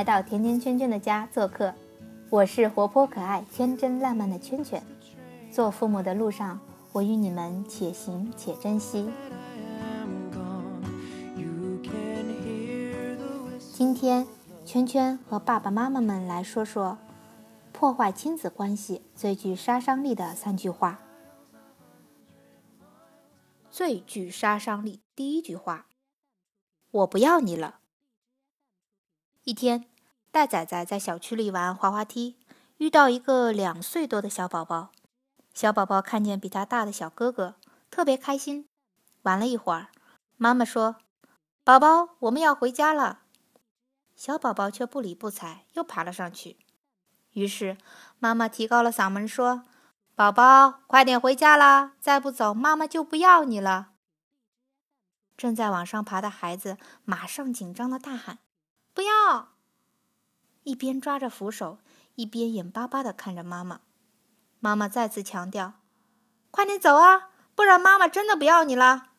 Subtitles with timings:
[0.00, 1.74] 来到甜甜圈圈的家做客，
[2.30, 4.82] 我是活泼可爱、天真烂漫的圈圈。
[5.52, 6.58] 做父母的路上，
[6.92, 9.10] 我与你们且行且珍惜。
[13.74, 14.26] 今天，
[14.64, 16.96] 圈圈和爸爸妈妈们来说说
[17.70, 21.00] 破坏亲子关系最具杀伤力的三句话。
[23.70, 25.84] 最具杀伤力，第一句话：
[26.90, 27.80] 我不要你了。
[29.44, 29.86] 一天，
[30.30, 32.36] 带仔仔在小区里玩滑滑梯，
[32.78, 34.90] 遇到一个两岁多的小宝宝。
[35.52, 37.56] 小宝宝看见比他大的小哥哥，
[37.90, 38.68] 特别开心。
[39.22, 39.88] 玩了一会儿，
[40.36, 40.96] 妈妈说
[41.64, 43.22] ：“宝宝，我们要回家了。”
[44.14, 46.58] 小宝宝却不理不睬，又爬了上去。
[47.32, 47.76] 于是，
[48.18, 49.64] 妈妈提高了嗓门说
[50.14, 51.92] ：“宝宝，快点回家啦！
[52.00, 53.90] 再不走，妈妈就不要你了。”
[55.36, 58.38] 正在往上爬的孩子马上紧张的大喊。
[58.94, 59.49] 不要！
[60.62, 61.78] 一边抓着扶手，
[62.14, 63.80] 一边眼巴巴的看着妈妈。
[64.58, 65.74] 妈妈再次强调
[66.50, 69.12] ：“快点走啊，不然妈妈真的不要你了。”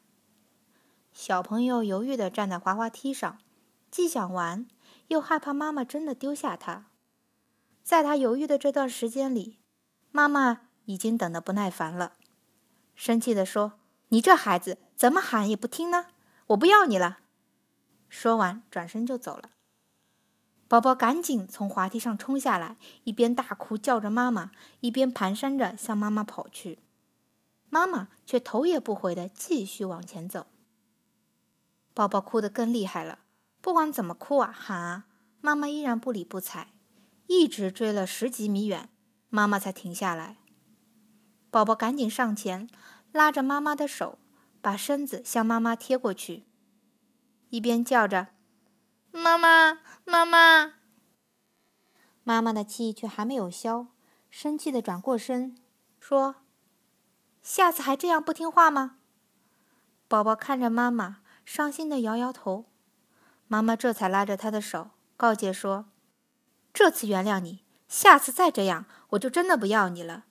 [1.12, 3.40] 小朋友犹豫的站在滑滑梯上，
[3.90, 4.68] 既想玩，
[5.08, 6.86] 又害怕妈妈真的丢下他。
[7.84, 9.58] 在他犹豫的这段时间里，
[10.12, 12.14] 妈妈已经等得不耐烦了，
[12.96, 16.06] 生气的说：“你这孩子怎么喊也不听呢？
[16.48, 17.20] 我不要你了！”
[18.08, 19.50] 说完，转身就走了。
[20.72, 26.80] 宝宝赶紧从滑梯上冲下来，一边大哭叫着妈妈，一边蹒跚着向妈妈跑去。
[27.70, 30.48] 妈妈却头也不回的继续往前走。
[31.94, 33.20] 宝宝哭得更厉害了，
[33.60, 35.08] 不管怎么哭啊喊啊，
[35.42, 36.70] 妈妈依然不理不睬，
[37.28, 38.88] 一直追了十几米远，
[39.28, 40.38] 妈妈才停下来。
[41.50, 42.70] 宝宝赶紧上前，
[43.12, 44.18] 拉着妈妈的手，
[44.62, 46.46] 把身子向妈妈贴过去，
[47.50, 48.28] 一边叫着。
[49.12, 50.74] 妈妈，妈妈，
[52.24, 53.88] 妈妈的气却还没有消，
[54.30, 55.58] 生气的转过身
[56.00, 56.36] 说
[57.44, 59.00] ：“下次还这样不听话吗？”
[60.08, 62.66] 宝宝看着妈妈，伤心的摇摇头。
[63.48, 65.92] 妈妈这才拉着他的手，告诫说
[66.74, 70.26] ：“这次原谅你，下次再这样，我就真的不要你了。”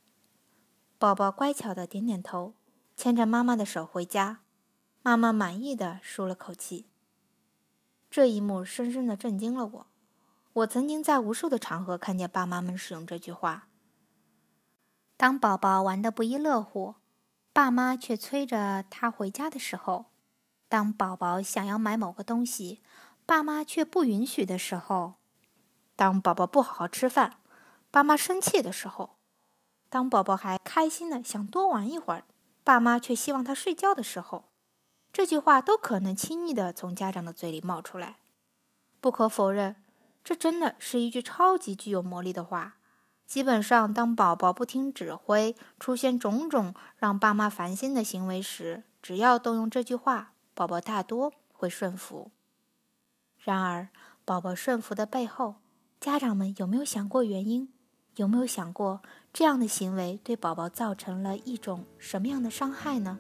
[0.99, 2.55] 宝宝乖巧的点点头，
[2.97, 4.41] 牵着妈妈的手回家。
[5.03, 6.87] 妈妈满意的舒了口气。
[8.11, 9.87] 这一幕深深的震惊了我。
[10.53, 13.69] 我曾经在无数的场合看见爸妈们使用这句话。
[15.17, 16.97] 当宝宝玩得不亦乐乎，
[17.53, 20.07] 爸妈却催着他回家的时候；
[20.69, 22.83] 当宝宝想要买某个东西，
[23.25, 25.15] 爸妈却不允许的时候；
[25.95, 27.37] 当宝宝不好好吃饭，
[27.93, 29.11] 爸妈生气的时候；
[29.89, 32.25] 当宝宝还开心的想多玩一会儿，
[32.65, 34.50] 爸妈却希望他睡觉的时候。
[35.13, 38.19] 这句话都可能轻易的从家长的嘴里冒出来。
[39.01, 39.77] 不可否认，
[40.23, 42.77] 这真的是一句超级具有魔力的话。
[43.27, 52.31] 基本上，当宝宝不听指挥，出现种种让爸妈烦心的行为时，只要动用这句话，宝宝大多会顺服。
[53.39, 53.89] 然而，
[54.25, 55.57] 宝宝顺服的背后，
[56.01, 57.73] 家长们有没有想过原因？
[58.17, 59.01] 有没有想过
[59.33, 63.19] 这样的行为对宝宝造成了一种什么样的伤害呢？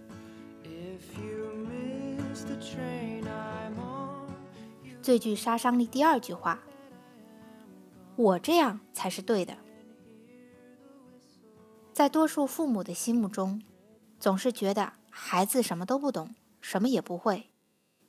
[5.03, 6.61] 最具杀伤力第二句话
[8.17, 9.56] ：“我这样才是对的。”
[11.93, 13.62] 在多数父母的心目中，
[14.19, 17.51] 总是觉得孩子什么都不懂，什么也不会，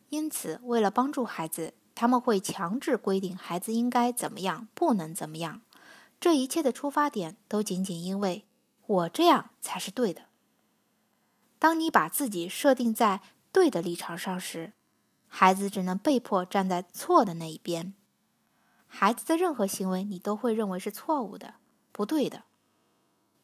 [0.10, 5.62] 因此为了帮助孩子，他们会强制规定孩子应该怎么样，不能怎么样。
[6.20, 8.46] 这一切的出发点都仅仅因为
[8.86, 10.24] 我这样才是对的。
[11.58, 14.74] 当你把自己设定在对的立场上时，
[15.28, 17.94] 孩子只能被迫站在错的那一边。
[18.88, 21.56] 孩子的任何行为，你都会认为是错误的、
[21.92, 22.44] 不对的。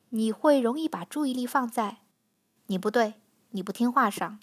[0.09, 1.98] 你会容易把注意力放在
[2.68, 3.15] “你不对，
[3.51, 4.39] 你不听话”上，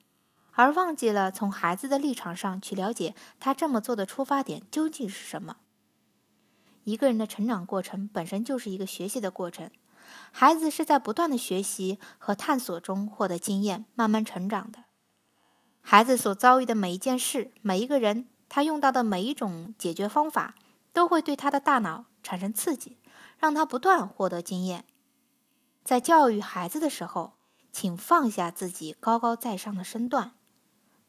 [0.52, 5.56] 而忘记了从孩子的立场上去了解他这么做的出发点究竟是什么。
[6.84, 9.70] 一个人的成长过程本身就是一个学习的过程，
[10.32, 14.83] 孩子是在不断的学习和探索中获得经验，慢慢成长的。
[15.86, 20.54] 孩子所遭遇的每一件事、每一个人，他用到的每一种解决方法，
[20.94, 22.96] 都会对他的大脑产生刺激，
[23.38, 24.86] 让他不断获得经验。
[25.84, 27.34] 在教育孩子的时候，
[27.70, 30.32] 请放下自己高高在上的身段，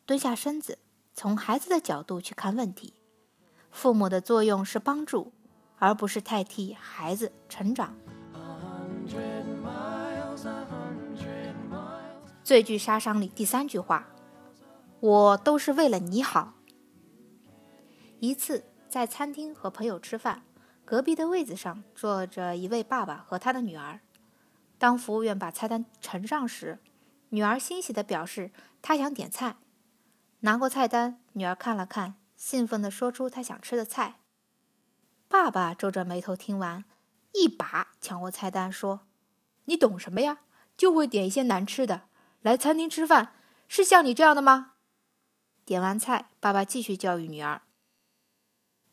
[0.05, 0.77] 蹲下身子，
[1.13, 2.95] 从孩子的角度去看问题。
[3.71, 5.31] 父母的作用是帮助，
[5.79, 7.95] 而不是代替孩子成长。
[12.43, 14.05] 最具杀伤力第三句话。
[14.99, 16.53] 我都是为了你好。
[18.19, 20.43] 一次，在餐厅和朋友吃饭，
[20.83, 23.99] 隔壁的位子上坐着一位爸爸和他的女儿。
[24.77, 26.79] 当服务员把菜单呈上时，
[27.29, 28.51] 女儿欣喜地表示
[28.81, 29.57] 她想点菜。
[30.41, 34.19] 拿过菜单，女儿看了看，兴奋地说出她想吃的菜。
[35.27, 36.85] 爸爸皱着眉头听完，
[37.33, 39.01] 一把抢过菜单，说
[39.65, 40.39] ：“你懂什么呀？
[40.77, 42.03] 就会点一些难吃的。
[42.41, 43.33] 来餐厅吃饭
[43.67, 44.73] 是像你这样的吗？”
[45.65, 47.63] 点完菜，爸爸继续教育女儿：“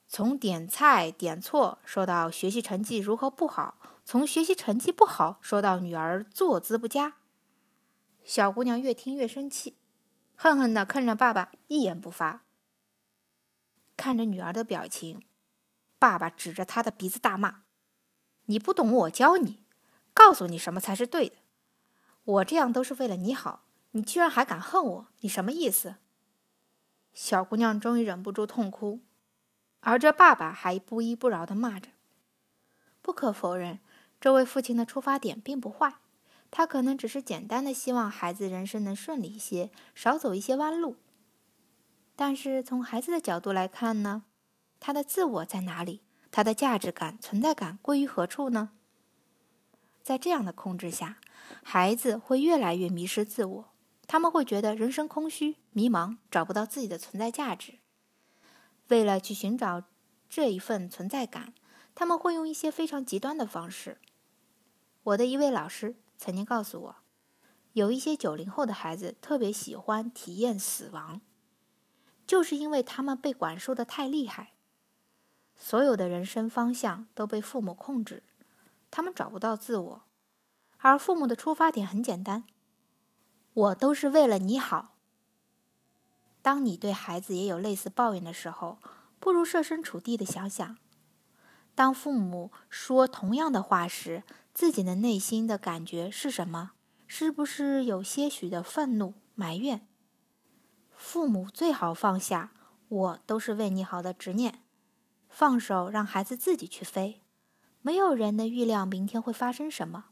[0.09, 3.77] 从点菜点错说到学习成绩如何不好，
[4.07, 7.17] 从学习成绩不好说到女儿坐姿不佳。”
[8.25, 9.77] 小姑娘越听越生气，
[10.35, 12.45] 恨恨地看着爸爸，一言不发。
[13.95, 15.23] 看着女儿的表情，
[15.99, 17.65] 爸爸指着她的鼻子大骂
[18.47, 19.63] ：“你不懂，我教你，
[20.15, 21.37] 告诉你什么才是对的。
[22.25, 25.97] 我这样都是为了你好，你居然还敢恨我，你什么意思？”
[27.12, 29.00] 小姑娘终于忍不住痛哭，
[29.81, 31.91] 而这爸爸还不依不饶地骂着。
[33.00, 33.81] 不可否认，
[34.20, 35.97] 这位父亲的出发点并不坏，
[36.50, 40.97] 他可能只是简单的希望孩子人生能顺利一些，少走一些弯路。
[42.14, 44.25] 但是从孩子的角度来看呢，
[44.79, 46.03] 他的自我在哪里？
[46.31, 48.70] 他的价值感、存在感归于何处呢？
[50.03, 51.19] 在这样的控制下，
[51.62, 53.72] 孩子会越来越迷失自我。
[54.06, 57.78] 他们会觉得人生空虚、迷茫，找不到自己的存在价值。
[58.88, 59.84] 为了去寻找
[60.28, 61.54] 这一份存在感，
[61.94, 63.99] 他们会用一些非常极端的方式。
[65.04, 66.96] 我的一位老师曾经告诉我，
[67.72, 71.20] 有一些九零后的孩子特别喜欢体验死亡，
[72.26, 74.52] 就是因为他们被管束的太厉害，
[75.56, 78.22] 所有的人生方向都被父母控制，
[78.90, 80.02] 他们找不到自我，
[80.78, 82.44] 而父母的出发点很简单。
[83.54, 84.94] 我都是为了你好。
[86.40, 88.78] 当你对孩子也有类似抱怨的时候，
[89.20, 90.76] 不如设身处地的想想：
[91.75, 96.72] 当父母说同样的话时，自己的内心的感觉是什么？
[97.06, 99.87] 是不是有些许的愤怒、埋怨？
[100.96, 102.52] 父母最好放下
[102.88, 104.62] “我都是为你好”的执念，
[105.28, 107.20] 放手让孩子自己去飞。
[107.82, 110.06] 没有人能预料明天会发生什么，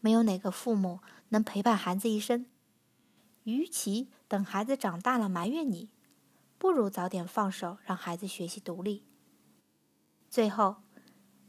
[0.00, 1.00] 没有哪个父母
[1.30, 2.46] 能陪伴孩子一生。
[3.44, 5.90] 与其等孩子长大了埋怨你，
[6.58, 9.04] 不如早点放手，让孩子学习独立。
[10.30, 10.76] 最后，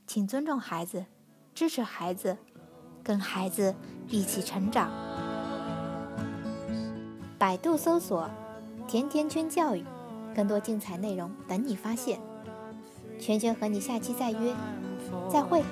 [0.06, 1.06] 请尊重孩子，
[1.54, 2.38] 支持孩子，
[3.02, 3.76] 跟孩子
[4.10, 4.92] 一起成长。
[7.38, 8.30] 百度搜索
[8.88, 9.86] “甜甜圈教育”，
[10.36, 12.20] 更多精彩内容等你发现。
[13.18, 14.54] 圈圈和你下期再约，
[15.32, 15.64] 再会。